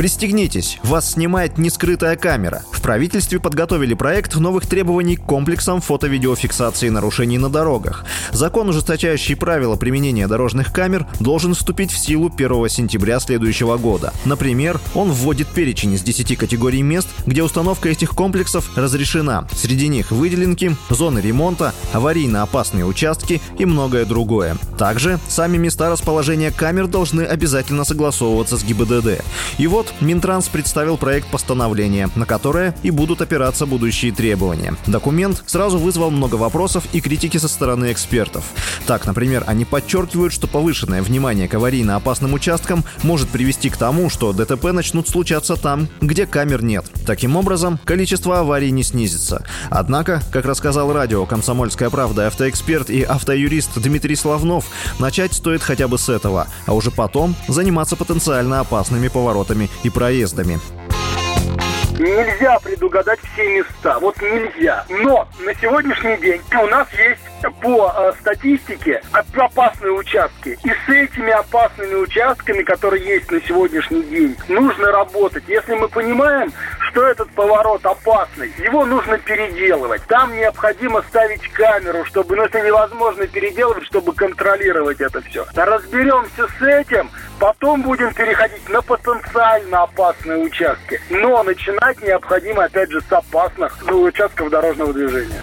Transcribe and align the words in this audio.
Пристегнитесь, 0.00 0.78
вас 0.82 1.12
снимает 1.12 1.58
нескрытая 1.58 2.16
камера. 2.16 2.62
В 2.72 2.80
правительстве 2.80 3.38
подготовили 3.38 3.92
проект 3.92 4.34
новых 4.36 4.66
требований 4.66 5.16
к 5.16 5.26
комплексам 5.26 5.82
фото-видеофиксации 5.82 6.88
нарушений 6.88 7.36
на 7.36 7.50
дорогах. 7.50 8.06
Закон, 8.32 8.70
ужесточающий 8.70 9.36
правила 9.36 9.76
применения 9.76 10.26
дорожных 10.26 10.72
камер, 10.72 11.06
должен 11.20 11.52
вступить 11.52 11.92
в 11.92 11.98
силу 11.98 12.32
1 12.34 12.70
сентября 12.70 13.20
следующего 13.20 13.76
года. 13.76 14.14
Например, 14.24 14.80
он 14.94 15.12
вводит 15.12 15.48
перечень 15.48 15.92
из 15.92 16.00
10 16.00 16.38
категорий 16.38 16.80
мест, 16.80 17.08
где 17.26 17.42
установка 17.42 17.90
этих 17.90 18.12
комплексов 18.12 18.70
разрешена. 18.78 19.46
Среди 19.54 19.88
них 19.88 20.12
выделенки, 20.12 20.74
зоны 20.88 21.18
ремонта, 21.18 21.74
аварийно 21.92 22.40
опасные 22.40 22.86
участки 22.86 23.42
и 23.58 23.66
многое 23.66 24.06
другое. 24.06 24.56
Также 24.78 25.20
сами 25.28 25.58
места 25.58 25.90
расположения 25.90 26.50
камер 26.50 26.86
должны 26.86 27.20
обязательно 27.20 27.84
согласовываться 27.84 28.56
с 28.56 28.64
ГИБДД. 28.64 29.22
И 29.58 29.66
вот 29.66 29.89
Минтранс 30.00 30.48
представил 30.48 30.96
проект 30.96 31.28
постановления, 31.28 32.10
на 32.14 32.26
которое 32.26 32.74
и 32.82 32.90
будут 32.90 33.20
опираться 33.20 33.66
будущие 33.66 34.12
требования. 34.12 34.74
Документ 34.86 35.42
сразу 35.46 35.78
вызвал 35.78 36.10
много 36.10 36.34
вопросов 36.36 36.84
и 36.92 37.00
критики 37.00 37.36
со 37.36 37.48
стороны 37.48 37.92
экспертов. 37.92 38.44
Так, 38.86 39.06
например, 39.06 39.44
они 39.46 39.64
подчеркивают, 39.64 40.32
что 40.32 40.46
повышенное 40.46 41.02
внимание 41.02 41.48
к 41.48 41.54
аварийно 41.54 41.96
опасным 41.96 42.34
участкам 42.34 42.84
может 43.02 43.28
привести 43.28 43.70
к 43.70 43.76
тому, 43.76 44.10
что 44.10 44.32
ДТП 44.32 44.72
начнут 44.72 45.08
случаться 45.08 45.56
там, 45.56 45.88
где 46.00 46.26
камер 46.26 46.62
нет. 46.62 46.84
Таким 47.06 47.36
образом, 47.36 47.78
количество 47.84 48.40
аварий 48.40 48.70
не 48.70 48.82
снизится. 48.82 49.44
Однако, 49.70 50.22
как 50.32 50.44
рассказал 50.44 50.92
радио 50.92 51.24
«Комсомольская 51.26 51.90
правда» 51.90 52.26
автоэксперт 52.26 52.90
и 52.90 53.02
автоюрист 53.02 53.78
Дмитрий 53.78 54.16
Славнов, 54.16 54.66
начать 54.98 55.32
стоит 55.32 55.62
хотя 55.62 55.88
бы 55.88 55.98
с 55.98 56.08
этого, 56.08 56.48
а 56.66 56.74
уже 56.74 56.90
потом 56.90 57.36
заниматься 57.48 57.96
потенциально 57.96 58.60
опасными 58.60 59.08
поворотами 59.08 59.69
и 59.82 59.90
проездами. 59.90 60.58
Нельзя 62.00 62.58
предугадать 62.60 63.20
все 63.34 63.58
места, 63.58 63.98
вот 63.98 64.16
нельзя. 64.22 64.86
Но 64.88 65.28
на 65.40 65.54
сегодняшний 65.54 66.16
день 66.16 66.40
у 66.62 66.66
нас 66.66 66.88
есть 66.94 67.20
по 67.60 67.92
э, 67.94 68.12
статистике 68.20 69.02
опасные 69.12 69.92
участки. 69.92 70.58
И 70.64 70.70
с 70.70 70.88
этими 70.88 71.30
опасными 71.30 71.96
участками, 71.96 72.62
которые 72.62 73.04
есть 73.04 73.30
на 73.30 73.40
сегодняшний 73.42 74.02
день, 74.04 74.34
нужно 74.48 74.90
работать. 74.92 75.44
Если 75.46 75.74
мы 75.74 75.88
понимаем, 75.88 76.52
что 76.90 77.06
этот 77.06 77.30
поворот 77.32 77.84
опасный, 77.84 78.50
его 78.58 78.84
нужно 78.84 79.18
переделывать. 79.18 80.02
Там 80.06 80.34
необходимо 80.34 81.02
ставить 81.02 81.46
камеру, 81.48 82.04
чтобы, 82.06 82.36
ну 82.36 82.44
это 82.44 82.60
невозможно 82.60 83.26
переделывать, 83.26 83.84
чтобы 83.84 84.14
контролировать 84.14 85.00
это 85.00 85.20
все. 85.22 85.44
Разберемся 85.54 86.46
с 86.58 86.62
этим, 86.62 87.10
потом 87.40 87.82
будем 87.82 88.12
переходить 88.14 88.68
на 88.68 88.82
потенциально 88.82 89.82
опасные 89.82 90.38
участки. 90.38 91.00
Но 91.08 91.42
начинать 91.42 92.00
необходимо, 92.02 92.64
опять 92.64 92.90
же, 92.90 93.00
с 93.00 93.12
опасных 93.12 93.76
ну, 93.86 94.02
участков 94.02 94.50
дорожного 94.50 94.92
движения. 94.92 95.40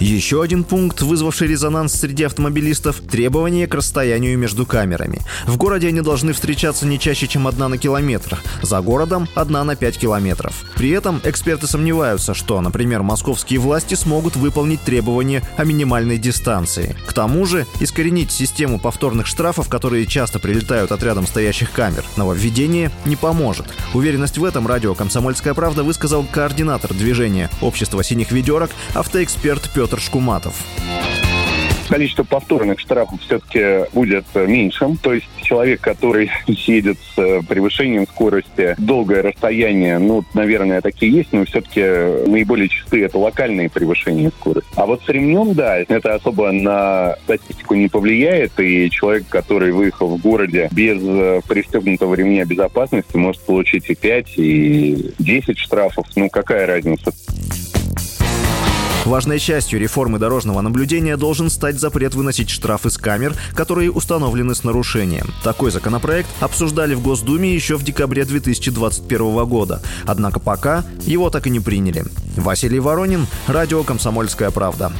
Еще 0.00 0.42
один 0.42 0.62
пункт, 0.62 1.00
вызвавший 1.00 1.48
резонанс 1.48 1.94
среди 1.94 2.24
автомобилистов– 2.24 3.00
требования 3.10 3.66
к 3.66 3.74
расстоянию 3.74 4.36
между 4.36 4.66
камерами. 4.66 5.22
В 5.46 5.56
городе 5.56 5.88
они 5.88 6.02
должны 6.02 6.34
встречаться 6.34 6.86
не 6.86 6.98
чаще, 6.98 7.26
чем 7.26 7.46
одна 7.46 7.68
на 7.68 7.78
километр. 7.78 8.38
За 8.60 8.82
городом– 8.82 9.26
одна 9.34 9.64
на 9.64 9.74
5 9.74 9.98
километров. 9.98 10.64
При 10.76 10.90
этом 10.90 11.20
эксперты 11.24 11.66
сомневаются, 11.66 12.34
что, 12.34 12.60
например, 12.60 13.02
московские 13.02 13.58
власти 13.58 13.94
смогут 13.94 14.36
выполнить 14.36 14.82
требования 14.82 15.42
о 15.56 15.64
минимальной 15.64 16.18
дистанции. 16.18 16.94
К 17.06 17.14
тому 17.14 17.46
же, 17.46 17.66
искоренить 17.80 18.30
систему 18.30 18.78
повторных 18.78 19.26
штрафов, 19.26 19.68
которые 19.70 20.04
часто 20.04 20.38
прилетают 20.38 20.92
от 20.92 21.02
рядом 21.02 21.26
стоящих 21.26 21.72
камер, 21.72 22.04
нововведение 22.16 22.90
не 23.06 23.16
поможет. 23.16 23.66
Уверенность 23.94 24.36
в 24.36 24.44
этом 24.44 24.66
радио 24.66 24.94
«Комсомольская 24.94 25.54
правда» 25.54 25.82
высказал 25.82 26.26
координатор 26.30 26.92
движения 26.92 27.48
общества 27.62 28.04
синих 28.04 28.30
ведерок, 28.30 28.70
автоэксперт 28.94 29.70
Петр 29.74 29.85
Петр 29.86 30.00
Шкуматов 30.00 30.64
количество 31.88 32.24
повторных 32.24 32.80
штрафов 32.80 33.20
все-таки 33.22 33.88
будет 33.94 34.24
меньшим. 34.34 34.96
То 34.96 35.14
есть 35.14 35.26
человек, 35.42 35.80
который 35.80 36.30
едет 36.46 36.98
с 37.14 37.18
э, 37.18 37.42
превышением 37.48 38.06
скорости, 38.06 38.74
долгое 38.78 39.22
расстояние, 39.22 39.98
ну, 39.98 40.24
наверное, 40.34 40.80
такие 40.80 41.12
есть, 41.12 41.32
но 41.32 41.44
все-таки 41.44 41.80
наиболее 42.28 42.68
частые 42.68 43.04
это 43.04 43.18
локальные 43.18 43.70
превышения 43.70 44.30
скорости. 44.30 44.68
А 44.74 44.86
вот 44.86 45.02
с 45.04 45.08
ремнем, 45.08 45.54
да, 45.54 45.78
это 45.78 46.14
особо 46.14 46.50
на 46.50 47.16
статистику 47.24 47.74
не 47.74 47.88
повлияет, 47.88 48.58
и 48.58 48.90
человек, 48.90 49.28
который 49.28 49.72
выехал 49.72 50.08
в 50.08 50.20
городе 50.20 50.68
без 50.72 50.98
э, 51.00 51.40
пристегнутого 51.46 52.14
ремня 52.14 52.44
безопасности, 52.44 53.16
может 53.16 53.42
получить 53.42 53.88
и 53.88 53.94
5, 53.94 54.38
и 54.38 55.14
10 55.18 55.58
штрафов. 55.58 56.06
Ну, 56.16 56.28
какая 56.30 56.66
разница? 56.66 57.12
Важной 59.06 59.38
частью 59.38 59.78
реформы 59.78 60.18
дорожного 60.18 60.60
наблюдения 60.62 61.16
должен 61.16 61.48
стать 61.48 61.78
запрет 61.78 62.16
выносить 62.16 62.50
штрафы 62.50 62.90
с 62.90 62.98
камер, 62.98 63.34
которые 63.54 63.92
установлены 63.92 64.52
с 64.56 64.64
нарушением. 64.64 65.32
Такой 65.44 65.70
законопроект 65.70 66.28
обсуждали 66.40 66.94
в 66.94 67.02
Госдуме 67.02 67.54
еще 67.54 67.76
в 67.76 67.84
декабре 67.84 68.24
2021 68.24 69.46
года. 69.46 69.80
Однако 70.06 70.40
пока 70.40 70.84
его 71.02 71.30
так 71.30 71.46
и 71.46 71.50
не 71.50 71.60
приняли. 71.60 72.04
Василий 72.36 72.80
Воронин, 72.80 73.28
Радио 73.46 73.84
«Комсомольская 73.84 74.50
правда». 74.50 74.90